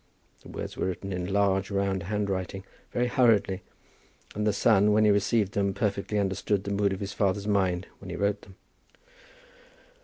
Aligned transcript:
The 0.41 0.49
words 0.49 0.75
were 0.75 0.87
written 0.87 1.13
in 1.13 1.31
large 1.31 1.69
round 1.69 2.01
handwriting, 2.01 2.63
very 2.91 3.05
hurriedly, 3.05 3.61
and 4.33 4.47
the 4.47 4.51
son 4.51 4.93
when 4.93 5.05
he 5.05 5.11
received 5.11 5.51
them 5.51 5.75
perfectly 5.75 6.17
understood 6.17 6.63
the 6.63 6.71
mood 6.73 6.91
of 6.91 7.01
his 7.01 7.13
father's 7.13 7.45
mind 7.45 7.85
when 7.99 8.09
he 8.09 8.15
wrote 8.15 8.41
them. 8.41 8.55